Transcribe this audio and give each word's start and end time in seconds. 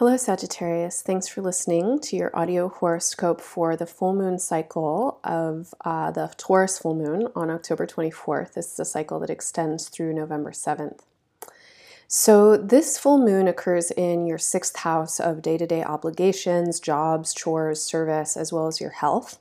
Hello, 0.00 0.16
Sagittarius. 0.16 1.02
Thanks 1.02 1.28
for 1.28 1.42
listening 1.42 1.98
to 1.98 2.16
your 2.16 2.34
audio 2.34 2.70
horoscope 2.70 3.38
for 3.38 3.76
the 3.76 3.84
full 3.84 4.14
moon 4.14 4.38
cycle 4.38 5.20
of 5.22 5.74
uh, 5.84 6.10
the 6.10 6.32
Taurus 6.38 6.78
full 6.78 6.94
moon 6.94 7.28
on 7.36 7.50
October 7.50 7.86
24th. 7.86 8.54
This 8.54 8.72
is 8.72 8.80
a 8.80 8.86
cycle 8.86 9.20
that 9.20 9.28
extends 9.28 9.90
through 9.90 10.14
November 10.14 10.52
7th. 10.52 11.00
So, 12.08 12.56
this 12.56 12.96
full 12.96 13.18
moon 13.18 13.46
occurs 13.46 13.90
in 13.90 14.26
your 14.26 14.38
sixth 14.38 14.76
house 14.76 15.20
of 15.20 15.42
day 15.42 15.58
to 15.58 15.66
day 15.66 15.84
obligations, 15.84 16.80
jobs, 16.80 17.34
chores, 17.34 17.82
service, 17.84 18.38
as 18.38 18.54
well 18.54 18.68
as 18.68 18.80
your 18.80 18.92
health. 18.92 19.38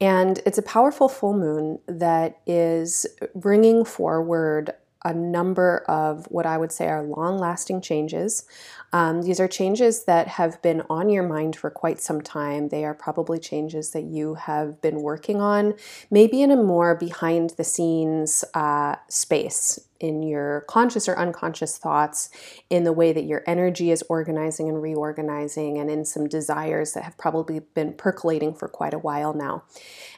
And 0.00 0.40
it's 0.46 0.58
a 0.58 0.62
powerful 0.62 1.08
full 1.08 1.34
moon 1.36 1.80
that 1.88 2.38
is 2.46 3.04
bringing 3.34 3.84
forward 3.84 4.74
a 5.04 5.14
number 5.14 5.84
of 5.88 6.26
what 6.26 6.46
I 6.46 6.58
would 6.58 6.72
say 6.72 6.88
are 6.88 7.02
long 7.02 7.38
lasting 7.38 7.80
changes. 7.80 8.44
Um, 8.92 9.22
these 9.22 9.38
are 9.38 9.48
changes 9.48 10.04
that 10.04 10.28
have 10.28 10.60
been 10.62 10.82
on 10.90 11.08
your 11.08 11.22
mind 11.26 11.56
for 11.56 11.70
quite 11.70 12.00
some 12.00 12.20
time. 12.20 12.68
They 12.68 12.84
are 12.84 12.94
probably 12.94 13.38
changes 13.38 13.90
that 13.90 14.04
you 14.04 14.34
have 14.34 14.80
been 14.80 15.02
working 15.02 15.40
on, 15.40 15.74
maybe 16.10 16.42
in 16.42 16.50
a 16.50 16.56
more 16.56 16.94
behind 16.94 17.50
the 17.50 17.64
scenes 17.64 18.44
uh, 18.54 18.96
space 19.08 19.78
in 20.00 20.22
your 20.22 20.62
conscious 20.68 21.08
or 21.08 21.18
unconscious 21.18 21.78
thoughts, 21.78 22.30
in 22.70 22.84
the 22.84 22.92
way 22.92 23.12
that 23.12 23.24
your 23.24 23.42
energy 23.46 23.90
is 23.90 24.04
organizing 24.08 24.68
and 24.68 24.82
reorganizing, 24.82 25.78
and 25.78 25.90
in 25.90 26.04
some 26.04 26.28
desires 26.28 26.92
that 26.92 27.04
have 27.04 27.16
probably 27.18 27.60
been 27.74 27.92
percolating 27.92 28.54
for 28.54 28.68
quite 28.68 28.94
a 28.94 28.98
while 28.98 29.34
now. 29.34 29.64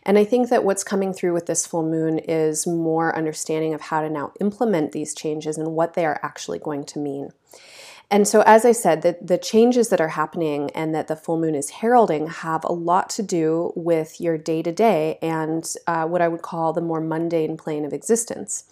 And 0.02 0.18
I 0.18 0.24
think 0.24 0.48
that 0.48 0.64
what's 0.64 0.84
coming 0.84 1.12
through 1.12 1.34
with 1.34 1.46
this 1.46 1.66
full 1.66 1.88
moon 1.88 2.18
is 2.18 2.66
more 2.66 3.16
understanding 3.16 3.74
of 3.74 3.82
how 3.82 4.00
to 4.00 4.10
now 4.10 4.32
implement 4.40 4.92
these 4.92 5.14
changes 5.14 5.58
and 5.58 5.72
what 5.72 5.94
they 5.94 6.04
are 6.04 6.20
actually 6.22 6.58
going 6.58 6.84
to 6.84 6.98
mean. 6.98 7.30
And 8.12 8.26
so, 8.26 8.42
as 8.44 8.64
I 8.64 8.72
said, 8.72 9.02
the, 9.02 9.16
the 9.22 9.38
changes 9.38 9.88
that 9.90 10.00
are 10.00 10.08
happening 10.08 10.70
and 10.70 10.92
that 10.94 11.06
the 11.06 11.14
full 11.14 11.38
moon 11.38 11.54
is 11.54 11.70
heralding 11.70 12.26
have 12.26 12.64
a 12.64 12.72
lot 12.72 13.08
to 13.10 13.22
do 13.22 13.72
with 13.76 14.20
your 14.20 14.36
day 14.36 14.62
to 14.62 14.72
day 14.72 15.18
and 15.22 15.64
uh, 15.86 16.06
what 16.06 16.20
I 16.20 16.26
would 16.26 16.42
call 16.42 16.72
the 16.72 16.80
more 16.80 17.00
mundane 17.00 17.56
plane 17.56 17.84
of 17.84 17.92
existence. 17.92 18.64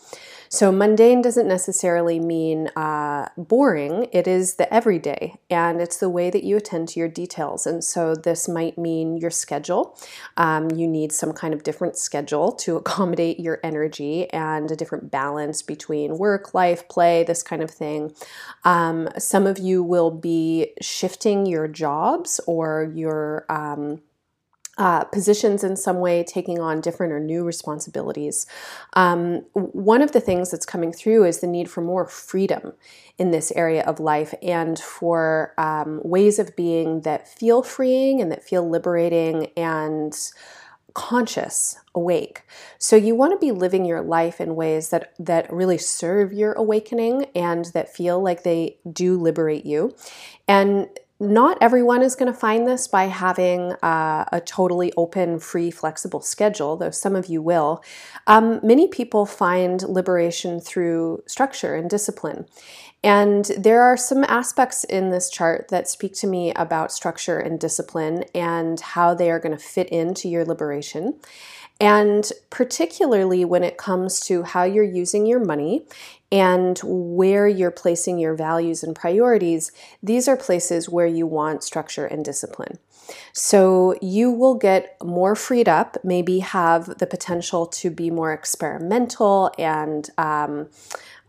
So, 0.51 0.73
mundane 0.73 1.21
doesn't 1.21 1.47
necessarily 1.47 2.19
mean 2.19 2.69
uh, 2.69 3.29
boring, 3.37 4.07
it 4.13 4.27
is 4.27 4.55
the 4.55 4.73
everyday, 4.73 5.35
and 5.51 5.81
it's 5.81 5.99
the 5.99 6.09
way 6.09 6.31
that 6.31 6.43
you 6.43 6.57
attend 6.57 6.89
to 6.89 7.01
your 7.01 7.09
details. 7.09 7.67
And 7.67 7.85
so, 7.85 8.15
this 8.15 8.49
might 8.49 8.79
mean 8.79 9.19
your 9.19 9.31
schedule. 9.31 9.99
Um, 10.39 10.71
you 10.71 10.89
need 10.89 11.13
some 11.13 11.33
kind 11.33 11.53
of 11.53 11.63
different 11.63 11.99
schedule 11.99 12.53
to 12.53 12.77
accommodate 12.77 13.39
your 13.39 13.61
energy 13.63 14.31
and 14.31 14.71
a 14.71 14.77
different 14.77 15.11
balance 15.11 15.61
between 15.61 16.17
work, 16.17 16.55
life, 16.55 16.89
play, 16.89 17.25
this 17.25 17.43
kind 17.43 17.63
of 17.63 17.71
thing. 17.71 18.15
Um, 18.65 19.09
some 19.19 19.47
of 19.47 19.59
you 19.59 19.83
will 19.83 20.11
be 20.11 20.73
shifting 20.81 21.45
your 21.45 21.69
jobs 21.69 22.41
or 22.47 22.91
your 22.95 23.45
um, 23.51 24.01
uh, 24.79 25.05
positions 25.05 25.65
in 25.65 25.77
some 25.77 25.99
way, 25.99 26.23
taking 26.23 26.61
on 26.61 26.81
different 26.81 27.13
or 27.13 27.21
new 27.21 27.45
responsibilities. 27.45 28.47
Um, 28.95 29.45
one 29.53 30.01
of 30.03 30.13
the 30.13 30.21
things 30.21 30.51
that's 30.51 30.65
coming 30.65 30.93
through 30.93 31.25
is 31.25 31.41
the 31.41 31.47
need 31.49 31.69
for 31.69 31.81
more 31.81 32.07
freedom 32.07 32.73
in 33.19 33.33
this 33.33 33.51
area 33.53 33.83
of 33.83 33.99
life 33.99 34.33
and 34.41 34.79
for 34.79 35.53
um, 35.59 36.01
ways 36.05 36.39
of 36.39 36.55
being 36.55 37.01
that 37.03 37.27
feel 37.29 37.63
freeing 37.63 38.21
and 38.21 38.31
that 38.31 38.45
feel 38.45 38.69
liberating 38.69 39.49
and 39.57 40.31
conscious 40.95 41.79
awake 41.95 42.43
so 42.79 42.97
you 42.97 43.15
want 43.15 43.31
to 43.33 43.39
be 43.39 43.53
living 43.53 43.85
your 43.85 44.01
life 44.01 44.41
in 44.41 44.57
ways 44.57 44.89
that 44.89 45.13
that 45.19 45.53
really 45.53 45.79
serve 45.79 46.33
your 46.33 46.55
awakening 46.55 47.27
and 47.37 47.67
that 47.67 47.95
feel 47.95 48.21
like 48.21 48.43
they 48.43 48.79
do 48.91 49.17
liberate 49.17 49.65
you 49.65 49.95
and 50.49 50.89
not 51.21 51.59
everyone 51.61 52.03
is 52.03 52.15
going 52.15 52.33
to 52.33 52.39
find 52.39 52.67
this 52.67 52.87
by 52.87 53.05
having 53.05 53.73
uh, 53.83 54.25
a 54.31 54.41
totally 54.41 54.93
open, 54.97 55.41
free, 55.41 55.71
flexible 55.71 56.21
schedule, 56.21 56.77
though 56.77 56.93
some 56.93 57.17
of 57.17 57.27
you 57.27 57.43
will. 57.43 57.83
Um, 58.29 58.61
many 58.63 58.87
people 58.87 59.27
find 59.27 59.83
liberation 59.83 60.61
through 60.61 61.25
structure 61.27 61.75
and 61.75 61.91
discipline. 61.91 62.47
And 63.05 63.45
there 63.57 63.83
are 63.83 63.97
some 63.97 64.25
aspects 64.25 64.83
in 64.85 65.11
this 65.11 65.31
chart 65.31 65.69
that 65.69 65.89
speak 65.89 66.15
to 66.15 66.27
me 66.27 66.53
about 66.55 66.93
structure 66.93 67.39
and 67.39 67.59
discipline 67.59 68.25
and 68.35 68.81
how 68.81 69.15
they 69.15 69.31
are 69.31 69.39
going 69.39 69.57
to 69.57 69.63
fit 69.63 69.89
into 69.89 70.29
your 70.29 70.45
liberation. 70.45 71.15
And 71.81 72.31
particularly 72.51 73.45
when 73.45 73.63
it 73.63 73.79
comes 73.79 74.19
to 74.21 74.43
how 74.43 74.65
you're 74.65 74.83
using 74.83 75.27
your 75.27 75.39
money 75.39 75.85
and 76.33 76.79
where 76.83 77.47
you're 77.47 77.71
placing 77.71 78.19
your 78.19 78.35
values 78.35 78.83
and 78.83 78.97
priorities, 78.97 79.71
these 80.03 80.27
are 80.27 80.37
places 80.37 80.89
where 80.89 81.07
you 81.07 81.25
want 81.25 81.63
structure 81.63 82.05
and 82.05 82.25
discipline. 82.25 82.79
So 83.33 83.95
you 84.03 84.31
will 84.31 84.57
get 84.57 84.97
more 85.03 85.37
freed 85.37 85.69
up, 85.69 85.97
maybe 86.03 86.41
have 86.41 86.99
the 86.99 87.07
potential 87.07 87.67
to 87.67 87.91
be 87.91 88.11
more 88.11 88.33
experimental 88.33 89.53
and, 89.57 90.11
um, 90.19 90.69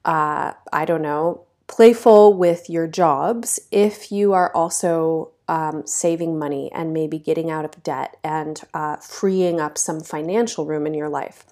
uh, 0.03 0.53
I 0.73 0.85
don't 0.85 1.03
know, 1.03 1.45
playful 1.69 2.33
with 2.33 2.69
your 2.69 2.87
jobs 2.87 3.59
if 3.71 4.11
you 4.11 4.33
are 4.33 4.53
also 4.53 5.31
um, 5.49 5.85
saving 5.85 6.37
money 6.37 6.71
and 6.71 6.93
maybe 6.93 7.17
getting 7.17 7.49
out 7.49 7.65
of 7.65 7.83
debt 7.83 8.15
and 8.23 8.61
uh, 8.73 8.95
freeing 8.97 9.59
up 9.59 9.77
some 9.77 9.99
financial 9.99 10.65
room 10.65 10.85
in 10.85 10.93
your 10.93 11.09
life. 11.09 11.43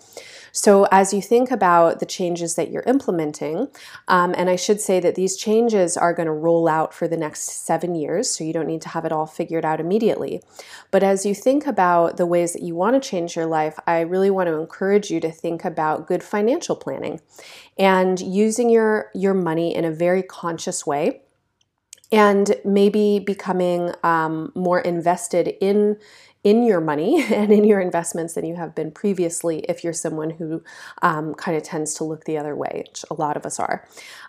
So, 0.51 0.87
as 0.91 1.13
you 1.13 1.21
think 1.21 1.51
about 1.51 1.99
the 1.99 2.05
changes 2.05 2.55
that 2.55 2.71
you're 2.71 2.83
implementing, 2.87 3.67
um, 4.07 4.33
and 4.35 4.49
I 4.49 4.55
should 4.55 4.81
say 4.81 4.99
that 4.99 5.13
these 5.13 5.37
changes 5.37 5.95
are 5.95 6.13
going 6.13 6.25
to 6.25 6.31
roll 6.31 6.67
out 6.67 6.95
for 6.95 7.07
the 7.07 7.17
next 7.17 7.65
seven 7.65 7.93
years, 7.93 8.29
so 8.29 8.43
you 8.43 8.53
don't 8.53 8.65
need 8.65 8.81
to 8.81 8.89
have 8.89 9.05
it 9.05 9.11
all 9.11 9.27
figured 9.27 9.65
out 9.65 9.79
immediately. 9.79 10.41
But 10.89 11.03
as 11.03 11.27
you 11.27 11.35
think 11.35 11.67
about 11.67 12.17
the 12.17 12.25
ways 12.25 12.53
that 12.53 12.63
you 12.63 12.73
want 12.73 13.01
to 13.01 13.07
change 13.07 13.35
your 13.35 13.45
life, 13.45 13.77
I 13.85 13.99
really 13.99 14.31
want 14.31 14.47
to 14.47 14.55
encourage 14.55 15.11
you 15.11 15.19
to 15.19 15.31
think 15.31 15.63
about 15.63 16.07
good 16.07 16.23
financial 16.23 16.75
planning 16.75 17.19
and 17.77 18.19
using 18.19 18.69
your, 18.69 19.11
your 19.13 19.35
money 19.35 19.75
in 19.75 19.85
a 19.85 19.91
very 19.91 20.23
conscious 20.23 20.87
way 20.87 21.21
and 22.11 22.55
maybe 22.63 23.19
becoming 23.19 23.91
um, 24.03 24.51
more 24.55 24.79
invested 24.79 25.55
in 25.61 25.97
in 26.47 26.63
your 26.63 26.79
money 26.79 27.21
and 27.33 27.51
in 27.51 27.65
your 27.65 27.81
investments 27.81 28.35
than 28.35 28.45
you 28.45 28.55
have 28.55 28.73
been 28.73 28.89
previously 28.89 29.59
if 29.67 29.83
you're 29.83 29.91
someone 29.91 30.29
who 30.29 30.63
um, 31.01 31.33
kind 31.33 31.57
of 31.57 31.63
tends 31.63 31.93
to 31.95 32.05
look 32.05 32.23
the 32.23 32.37
other 32.37 32.55
way, 32.55 32.85
which 32.87 33.03
a 33.11 33.13
lot 33.13 33.35
of 33.35 33.45
us 33.45 33.59
are. 33.59 33.85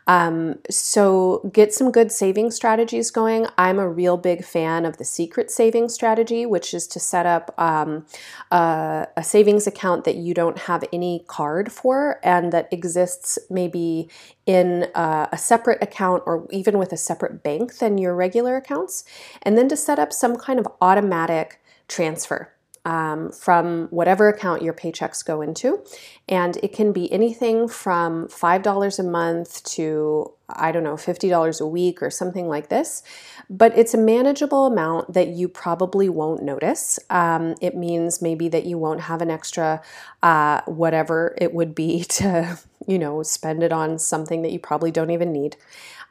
Um, 0.09 0.59
so 0.69 1.49
get 1.53 1.73
some 1.73 1.93
good 1.93 2.11
saving 2.11 2.51
strategies 2.51 3.11
going. 3.13 3.47
I'm 3.57 3.79
a 3.79 3.89
real 3.89 4.17
big 4.17 4.45
fan 4.45 4.85
of 4.85 4.97
the 4.97 5.05
secret 5.05 5.51
saving 5.51 5.91
strategy, 5.91 6.45
which 6.45 6.75
is 6.75 6.87
to 6.89 6.99
set 6.99 7.27
up 7.27 7.55
um, 7.57 8.07
a, 8.51 9.07
a 9.17 9.23
savings 9.23 9.67
account 9.67 10.05
that 10.05 10.17
you 10.17 10.35
don't 10.35 10.59
have 10.59 10.83
any 10.93 11.25
card 11.29 11.71
for 11.71 12.19
and 12.25 12.53
that 12.53 12.73
exists 12.73 13.39
maybe 13.49 14.09
in 14.47 14.89
uh, 14.95 15.29
a 15.31 15.39
separate 15.39 15.81
account 15.83 16.23
or 16.27 16.49
even 16.51 16.79
with 16.79 16.91
a 16.93 16.97
separate 16.97 17.43
bank 17.45 17.77
than 17.79 17.99
your 17.99 18.17
regular 18.17 18.57
accounts. 18.57 19.05
And 19.43 19.57
then 19.57 19.69
to 19.69 19.77
set 19.77 19.99
up 19.99 20.13
some 20.13 20.37
kind 20.37 20.59
of 20.59 20.67
automatic 20.81 21.61
transfer 21.89 22.53
um, 22.89 23.31
from 23.33 23.89
whatever 23.89 24.29
account 24.29 24.63
your 24.63 24.73
paychecks 24.73 25.25
go 25.25 25.43
into. 25.43 25.85
And 26.27 26.57
it 26.63 26.73
can 26.73 26.93
be 26.93 27.13
anything 27.13 27.69
from 27.69 28.29
$5 28.29 28.99
a 28.99 29.03
month 29.03 29.63
to, 29.75 30.33
I 30.49 30.73
don't 30.73 30.85
know, 30.85 30.95
$50 30.95 31.61
a 31.61 31.67
week 31.67 32.03
or 32.03 32.11
something 32.11 32.49
like 32.49 32.71
this. 32.71 33.03
But 33.51 33.77
it's 33.77 33.93
a 33.93 33.99
manageable 33.99 34.65
amount 34.65 35.13
that 35.13 35.29
you 35.29 35.49
probably 35.49 36.09
won't 36.09 36.43
notice. 36.43 36.99
Um, 37.11 37.57
it 37.61 37.77
means 37.77 38.23
maybe 38.23 38.49
that 38.49 38.65
you 38.65 38.79
won't 38.79 39.03
have 39.03 39.21
an 39.21 39.31
extra, 39.31 39.83
uh, 40.23 40.63
whatever 40.65 41.37
it 41.39 41.53
would 41.53 41.75
be 41.75 42.05
to, 42.09 42.59
you 42.87 42.99
know, 42.99 43.23
spend 43.23 43.63
it 43.63 43.73
on 43.73 43.99
something 43.99 44.41
that 44.43 44.53
you 44.53 44.59
probably 44.59 44.91
don't 44.91 45.11
even 45.11 45.31
need. 45.31 45.57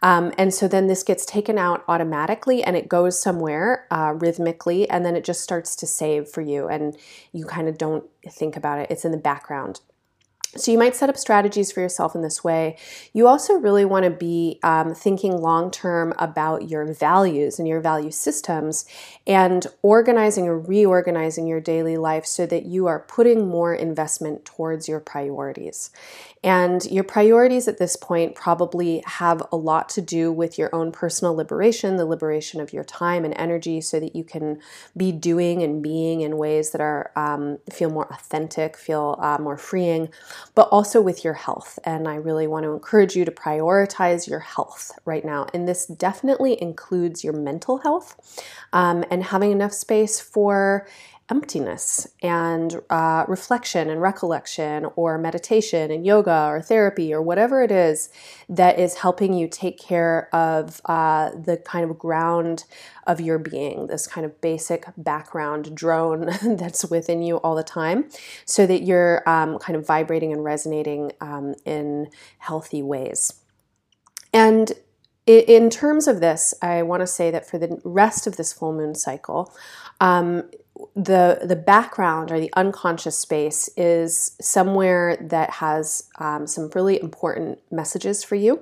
Um, 0.03 0.31
and 0.37 0.53
so 0.53 0.67
then 0.67 0.87
this 0.87 1.03
gets 1.03 1.25
taken 1.25 1.57
out 1.57 1.83
automatically 1.87 2.63
and 2.63 2.75
it 2.75 2.87
goes 2.87 3.19
somewhere 3.19 3.87
uh, 3.89 4.13
rhythmically, 4.15 4.89
and 4.89 5.05
then 5.05 5.15
it 5.15 5.23
just 5.23 5.41
starts 5.41 5.75
to 5.77 5.87
save 5.87 6.27
for 6.27 6.41
you, 6.41 6.67
and 6.67 6.95
you 7.31 7.45
kind 7.45 7.67
of 7.67 7.77
don't 7.77 8.05
think 8.29 8.55
about 8.55 8.79
it. 8.79 8.91
It's 8.91 9.05
in 9.05 9.11
the 9.11 9.17
background. 9.17 9.81
So, 10.55 10.71
you 10.71 10.77
might 10.77 10.95
set 10.95 11.09
up 11.09 11.17
strategies 11.17 11.71
for 11.71 11.81
yourself 11.81 12.15
in 12.15 12.21
this 12.21 12.43
way. 12.43 12.77
You 13.13 13.27
also 13.27 13.55
really 13.55 13.85
want 13.85 14.05
to 14.05 14.09
be 14.09 14.59
um, 14.63 14.93
thinking 14.95 15.37
long 15.37 15.71
term 15.71 16.13
about 16.17 16.69
your 16.69 16.91
values 16.93 17.59
and 17.59 17.67
your 17.67 17.81
value 17.81 18.11
systems 18.11 18.85
and 19.25 19.67
organizing 19.81 20.47
or 20.47 20.57
reorganizing 20.57 21.47
your 21.47 21.59
daily 21.59 21.97
life 21.97 22.25
so 22.25 22.45
that 22.45 22.65
you 22.65 22.87
are 22.87 22.99
putting 22.99 23.47
more 23.47 23.73
investment 23.73 24.45
towards 24.45 24.87
your 24.87 24.99
priorities. 24.99 25.91
And 26.43 26.85
your 26.85 27.03
priorities 27.03 27.67
at 27.67 27.77
this 27.77 27.97
point 27.97 28.35
probably 28.35 29.03
have 29.05 29.43
a 29.51 29.57
lot 29.57 29.89
to 29.89 30.01
do 30.01 30.31
with 30.31 30.57
your 30.57 30.73
own 30.73 30.91
personal 30.91 31.35
liberation, 31.35 31.97
the 31.97 32.05
liberation 32.05 32.61
of 32.61 32.71
your 32.71 32.83
time 32.83 33.25
and 33.25 33.33
energy, 33.37 33.81
so 33.81 33.99
that 33.99 34.15
you 34.15 34.23
can 34.23 34.61
be 34.95 35.11
doing 35.11 35.63
and 35.63 35.81
being 35.81 36.21
in 36.21 36.37
ways 36.37 36.71
that 36.71 36.81
are 36.81 37.11
um, 37.15 37.57
feel 37.71 37.89
more 37.89 38.07
authentic, 38.13 38.77
feel 38.77 39.17
uh, 39.21 39.37
more 39.39 39.57
freeing, 39.57 40.09
but 40.55 40.67
also 40.69 41.01
with 41.01 41.23
your 41.23 41.33
health. 41.33 41.79
And 41.83 42.07
I 42.07 42.15
really 42.15 42.47
want 42.47 42.63
to 42.63 42.71
encourage 42.71 43.15
you 43.15 43.25
to 43.25 43.31
prioritize 43.31 44.27
your 44.27 44.39
health 44.39 44.91
right 45.05 45.23
now. 45.23 45.47
And 45.53 45.67
this 45.67 45.85
definitely 45.85 46.61
includes 46.61 47.23
your 47.23 47.33
mental 47.33 47.77
health 47.79 48.15
um, 48.73 49.03
and 49.09 49.23
having 49.23 49.51
enough 49.51 49.73
space 49.73 50.19
for 50.19 50.87
emptiness 51.29 52.07
and 52.21 52.79
uh, 52.89 53.25
reflection 53.27 53.89
and 53.89 54.01
recollection 54.01 54.85
or 54.95 55.17
meditation 55.17 55.91
and 55.91 56.05
yoga 56.05 56.47
or 56.47 56.61
therapy 56.61 57.13
or 57.13 57.21
whatever 57.21 57.61
it 57.61 57.71
is 57.71 58.09
that 58.47 58.79
is 58.79 58.95
helping 58.95 59.33
you 59.33 59.47
take 59.47 59.77
care 59.77 60.33
of 60.33 60.79
uh, 60.85 61.31
the 61.31 61.57
kind 61.57 61.89
of 61.89 61.99
ground 61.99 62.63
of 63.05 63.19
your 63.19 63.37
being, 63.37 63.87
this 63.87 64.07
kind 64.07 64.25
of 64.25 64.39
basic 64.39 64.85
background 64.95 65.75
drone 65.75 66.29
that's 66.57 66.85
within 66.85 67.21
you 67.21 67.37
all 67.37 67.55
the 67.55 67.63
time, 67.63 68.09
so 68.45 68.65
that 68.65 68.83
you're 68.83 69.27
um, 69.27 69.57
kind 69.59 69.75
of 69.75 69.85
vibrating 69.85 70.31
and 70.31 70.43
resonating 70.43 71.11
um, 71.19 71.55
in 71.65 72.07
healthy 72.37 72.81
ways. 72.81 73.33
And 74.33 74.71
in 75.27 75.69
terms 75.69 76.07
of 76.07 76.21
this, 76.21 76.53
I 76.61 76.81
want 76.83 77.01
to 77.01 77.07
say 77.07 77.31
that 77.31 77.47
for 77.47 77.57
the 77.57 77.79
rest 77.83 78.27
of 78.27 78.37
this 78.37 78.53
full 78.53 78.73
moon 78.73 78.95
cycle, 78.95 79.53
um, 79.99 80.49
the 80.95 81.39
the 81.43 81.55
background 81.55 82.31
or 82.31 82.39
the 82.39 82.53
unconscious 82.55 83.17
space 83.17 83.67
is 83.75 84.35
somewhere 84.39 85.17
that 85.19 85.49
has 85.49 86.09
um, 86.19 86.47
some 86.47 86.69
really 86.75 87.01
important 87.01 87.59
messages 87.71 88.23
for 88.23 88.35
you. 88.35 88.61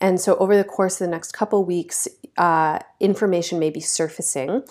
And 0.00 0.20
so 0.20 0.36
over 0.36 0.56
the 0.56 0.64
course 0.64 1.00
of 1.00 1.06
the 1.06 1.10
next 1.10 1.32
couple 1.32 1.64
weeks 1.64 2.08
uh, 2.38 2.78
information 2.98 3.58
may 3.58 3.70
be 3.70 3.80
surfacing 3.80 4.62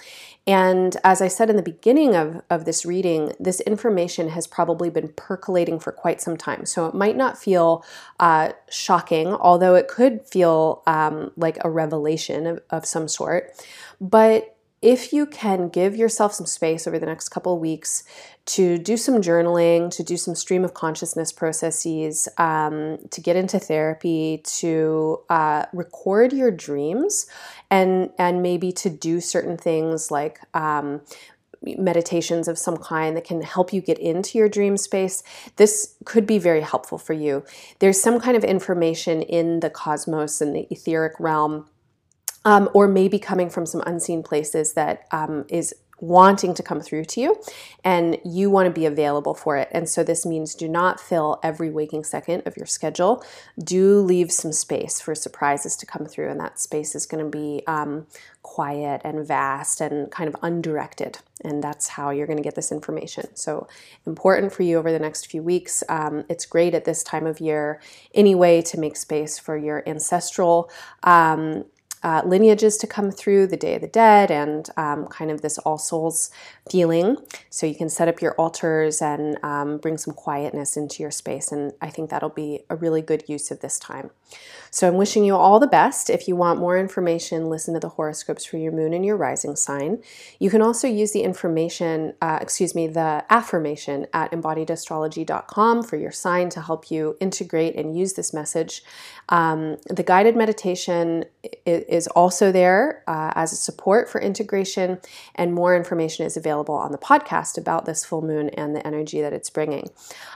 and 0.50 0.98
as 1.04 1.22
i 1.22 1.28
said 1.28 1.50
in 1.50 1.56
the 1.56 1.62
beginning 1.62 2.16
of, 2.16 2.42
of 2.50 2.66
this 2.66 2.86
reading 2.86 3.31
this 3.40 3.62
information 3.62 4.30
has 4.30 4.48
probably 4.48 4.90
been 4.90 5.10
percolating 5.10 5.80
for 5.80 5.92
quite 5.92 6.22
some 6.22 6.36
time. 6.36 6.66
So 6.66 6.88
it 6.88 6.96
might 6.96 7.16
not 7.16 7.38
feel 7.38 7.86
uh, 8.19 8.54
shocking 8.69 9.28
although 9.28 9.75
it 9.75 9.88
could 9.88 10.25
feel 10.25 10.81
um, 10.88 11.31
like 11.38 11.57
a 11.63 11.69
revelation 11.69 12.48
of, 12.48 12.62
of 12.69 12.86
some 12.86 13.07
sort. 13.07 13.51
But 14.01 14.56
if 14.81 15.12
you 15.12 15.26
can 15.26 15.70
give 15.70 15.96
yourself 15.96 16.34
some 16.34 16.46
space 16.46 16.88
over 16.88 16.98
the 16.98 17.06
next 17.06 17.30
couple 17.30 17.54
of 17.54 17.60
weeks 17.60 18.04
to 18.46 18.78
do 18.78 18.96
some 18.96 19.22
journaling, 19.22 19.92
to 19.92 20.04
do 20.04 20.16
some 20.16 20.36
stream 20.36 20.64
of 20.64 20.74
consciousness 20.74 21.31
processes, 21.31 22.30
um, 22.38 22.98
to 23.12 23.22
get 23.22 23.36
into 23.36 23.60
therapy, 23.60 24.42
to 24.46 25.20
uh, 25.30 25.66
record 25.74 26.31
your 26.34 26.50
dreams, 26.50 27.28
and 27.70 28.10
and 28.18 28.42
maybe 28.42 28.72
to 28.72 28.90
do 28.90 29.20
certain 29.20 29.58
things 29.58 30.12
like. 30.12 30.40
Um, 30.54 31.02
meditations 31.62 32.48
of 32.48 32.58
some 32.58 32.78
kind 32.78 33.18
that 33.18 33.26
can 33.26 33.42
help 33.42 33.74
you 33.74 33.81
get 33.81 34.00
into 34.00 34.38
your 34.38 34.48
dream 34.48 34.78
space, 34.78 35.22
this 35.58 35.96
could 36.06 36.26
be 36.26 36.38
very 36.38 36.62
helpful 36.62 36.98
for 36.98 37.12
you. 37.12 37.44
There's 37.80 38.00
some 38.00 38.22
kind 38.22 38.38
of 38.38 38.46
information 38.46 39.22
in 39.24 39.60
the 39.60 39.70
cosmos 39.70 40.40
and 40.40 40.56
the 40.56 40.68
etheric 40.72 41.20
realm 41.20 41.68
um, 42.45 42.69
or 42.74 42.88
maybe 42.88 43.19
coming 43.19 43.50
from 43.50 43.65
some 43.65 43.81
unseen 43.86 44.24
places 44.24 44.74
that 44.74 45.07
um, 45.12 45.45
is 45.50 45.74
wanting 46.01 46.53
to 46.53 46.63
come 46.63 46.80
through 46.80 47.06
to 47.06 47.21
you 47.21 47.36
and 47.83 48.18
you 48.24 48.50
want 48.50 48.65
to 48.65 48.71
be 48.71 48.86
available 48.86 49.33
for 49.33 49.57
it. 49.57 49.68
And 49.71 49.88
so 49.89 50.03
this 50.03 50.25
means 50.25 50.56
do 50.56 50.68
not 50.68 51.00
fill 51.00 51.39
every 51.44 51.69
waking 51.69 52.03
second 52.03 52.44
of 52.45 52.56
your 52.56 52.65
schedule. 52.65 53.24
Do 53.62 54.00
leave 54.00 54.31
some 54.31 54.51
space 54.51 55.01
for 55.01 55.15
surprises 55.15 55.75
to 55.77 55.86
come 55.86 56.06
through, 56.06 56.30
and 56.30 56.39
that 56.39 56.59
space 56.59 56.95
is 56.95 57.06
going 57.06 57.24
to 57.24 57.30
be 57.30 57.63
um, 57.68 58.07
quiet 58.44 59.01
and 59.03 59.27
vast 59.27 59.81
and 59.81 60.12
kind 60.12 60.27
of 60.27 60.35
undirected. 60.42 61.19
And 61.44 61.63
that's 61.63 61.89
how 61.89 62.09
you're 62.09 62.27
going 62.27 62.38
to 62.38 62.44
get 62.44 62.56
this 62.56 62.71
information. 62.71 63.35
So, 63.35 63.68
important 64.06 64.51
for 64.51 64.63
you 64.63 64.77
over 64.77 64.92
the 64.92 65.00
next 65.00 65.27
few 65.27 65.42
weeks. 65.42 65.83
Um, 65.88 66.25
it's 66.30 66.45
great 66.45 66.74
at 66.74 66.83
this 66.83 67.01
time 67.01 67.25
of 67.25 67.39
year, 67.39 67.80
anyway, 68.13 68.62
to 68.63 68.80
make 68.80 68.97
space 68.97 69.39
for 69.39 69.56
your 69.56 69.88
ancestral. 69.88 70.69
Um, 71.03 71.65
uh, 72.04 72.22
lineages 72.25 72.78
to 72.78 72.88
come 72.88 73.12
through 73.12 73.48
the 73.48 73.57
Day 73.57 73.75
of 73.75 73.81
the 73.81 73.88
Dead 73.88 74.31
and 74.31 74.69
um, 74.78 75.07
kind 75.07 75.31
of 75.31 75.42
this 75.42 75.57
All 75.60 75.78
Souls 75.78 76.31
feeling. 76.69 77.18
So 77.50 77.66
you 77.66 77.75
can 77.75 77.90
set 77.90 78.07
up 78.07 78.22
your 78.22 78.34
altars 78.34 79.01
and 79.01 79.38
um, 79.44 79.78
bring 79.78 79.98
some 79.98 80.13
quietness 80.13 80.78
into 80.78 81.04
your 81.04 81.12
space. 81.12 81.51
And 81.51 81.74
I 81.81 81.90
think 81.90 82.10
that'll 82.10 82.30
be 82.30 82.62
a 82.69 82.75
really 82.75 83.01
good 83.01 83.24
use 83.28 83.51
of 83.51 83.60
this 83.60 83.80
time. 83.80 84.12
So 84.72 84.88
I'm 84.88 84.98
wishing 84.98 85.25
you 85.25 85.36
all 85.36 85.60
the 85.60 85.68
best. 85.68 86.10
If 86.10 86.28
you 86.28 86.36
want 86.36 86.60
more 86.60 86.78
information, 86.78 87.50
listen 87.50 87.74
to 87.74 87.80
the 87.80 87.90
horoscopes 87.90 88.45
for 88.45 88.57
your 88.57 88.72
moon 88.72 88.94
and 88.94 89.04
your 89.04 89.18
rising 89.18 89.56
sign. 89.56 90.04
You 90.38 90.50
can 90.50 90.62
also 90.62 90.88
use 90.88 91.12
the 91.12 91.22
information, 91.22 92.13
uh, 92.22 92.38
excuse 92.40 92.75
me, 92.75 92.88
the 92.88 93.25
affirmation 93.30 94.06
at 94.13 94.31
embodiedastrology.com 94.31 95.84
for 95.84 95.95
your 95.98 96.12
sign 96.12 96.50
to 96.50 96.62
help 96.62 96.92
you 96.92 97.18
integrate 97.19 97.75
and 97.75 97.98
use 97.98 98.13
this 98.13 98.34
message. 98.34 98.84
Um, 99.30 99.78
the 99.88 100.04
guided 100.04 100.36
meditation 100.36 101.25
is 101.89 102.07
also 102.07 102.51
there 102.51 103.03
uh, 103.07 103.31
as 103.36 103.51
a 103.51 103.56
support 103.56 104.09
for 104.09 104.21
integration, 104.21 105.00
and 105.36 105.53
more 105.53 105.75
information 105.75 106.25
is 106.25 106.38
available 106.38 106.75
on 106.75 106.91
the 106.91 106.97
podcast 106.97 107.57
about 107.57 107.86
this 107.86 108.06
full 108.06 108.21
moon 108.21 108.50
and 108.50 108.75
the 108.75 108.86
energy 108.86 109.21
that 109.21 109.33
it's 109.33 109.50
bringing. 109.50 109.89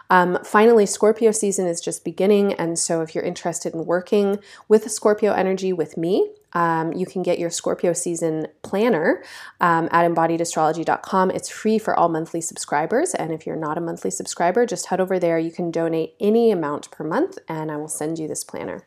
Um, 0.10 0.40
finally, 0.44 0.86
Scorpio 0.86 1.32
season 1.32 1.68
is 1.68 1.80
just 1.80 2.04
beginning, 2.04 2.54
and 2.54 2.78
so 2.78 3.02
if 3.02 3.16
you're 3.16 3.24
interested 3.24 3.74
in 3.74 3.86
working 3.86 4.40
with 4.68 4.90
Scorpio 4.92 5.34
energy 5.34 5.74
with 5.74 5.98
me, 5.98 6.30
um, 6.54 6.94
you 6.94 7.06
can 7.06 7.24
get 7.24 7.40
your 7.40 7.50
Scorpio 7.50 7.94
season 7.94 8.48
planner 8.62 9.24
um, 9.60 9.90
at 9.92 10.10
embodiedastrology.com. 10.10 11.32
It's 11.32 11.50
free 11.50 11.80
for 11.80 11.96
all 11.96 12.10
monthly 12.10 12.42
subscribers. 12.42 13.14
And 13.14 13.32
if 13.32 13.46
you're 13.46 13.56
not 13.56 13.78
a 13.78 13.82
monthly 13.82 14.12
subscriber, 14.12 14.66
just 14.66 14.88
head 14.88 15.02
over 15.02 15.20
there. 15.20 15.40
You 15.40 15.52
can 15.52 15.72
donate 15.72 16.14
any 16.20 16.52
amount 16.52 16.92
per 16.92 17.04
month, 17.04 17.40
and 17.48 17.72
I 17.72 17.78
will 17.78 17.88
send 17.88 18.20
you 18.20 18.28
this 18.28 18.44
planner. 18.44 18.86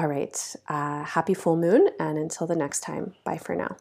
All 0.00 0.08
right. 0.08 0.56
Uh, 0.66 1.04
happy 1.04 1.34
full 1.34 1.56
moon. 1.56 1.90
And 1.98 2.16
until 2.16 2.46
the 2.46 2.56
next 2.56 2.80
time, 2.80 3.12
bye 3.22 3.36
for 3.36 3.54
now. 3.54 3.76